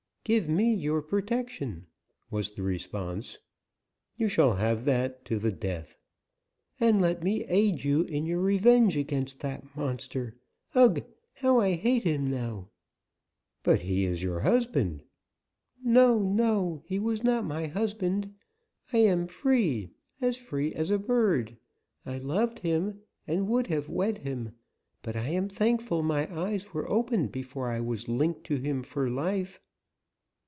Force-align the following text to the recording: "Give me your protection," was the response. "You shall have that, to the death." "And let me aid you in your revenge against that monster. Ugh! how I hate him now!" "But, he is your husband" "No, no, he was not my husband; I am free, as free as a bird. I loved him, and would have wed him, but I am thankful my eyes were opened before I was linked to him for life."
"Give 0.23 0.47
me 0.47 0.71
your 0.75 1.01
protection," 1.01 1.87
was 2.29 2.51
the 2.51 2.61
response. 2.61 3.39
"You 4.17 4.27
shall 4.27 4.53
have 4.53 4.85
that, 4.85 5.25
to 5.25 5.39
the 5.39 5.51
death." 5.51 5.97
"And 6.79 7.01
let 7.01 7.23
me 7.23 7.43
aid 7.45 7.83
you 7.83 8.03
in 8.03 8.27
your 8.27 8.39
revenge 8.39 8.95
against 8.95 9.39
that 9.39 9.75
monster. 9.75 10.35
Ugh! 10.75 11.03
how 11.33 11.59
I 11.59 11.73
hate 11.73 12.03
him 12.03 12.29
now!" 12.29 12.69
"But, 13.63 13.81
he 13.81 14.05
is 14.05 14.21
your 14.21 14.41
husband" 14.41 15.01
"No, 15.83 16.19
no, 16.19 16.83
he 16.85 16.99
was 16.99 17.23
not 17.23 17.43
my 17.43 17.65
husband; 17.65 18.31
I 18.93 18.97
am 18.99 19.25
free, 19.25 19.89
as 20.21 20.37
free 20.37 20.71
as 20.75 20.91
a 20.91 20.99
bird. 20.99 21.57
I 22.05 22.19
loved 22.19 22.59
him, 22.59 23.01
and 23.27 23.47
would 23.47 23.67
have 23.67 23.89
wed 23.89 24.19
him, 24.19 24.51
but 25.01 25.15
I 25.15 25.29
am 25.29 25.49
thankful 25.49 26.03
my 26.03 26.31
eyes 26.33 26.75
were 26.75 26.87
opened 26.87 27.31
before 27.31 27.69
I 27.69 27.79
was 27.79 28.07
linked 28.07 28.43
to 28.45 28.57
him 28.57 28.83
for 28.83 29.09
life." 29.09 29.59